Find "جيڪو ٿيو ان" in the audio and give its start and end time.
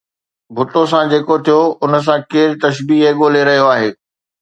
1.11-1.93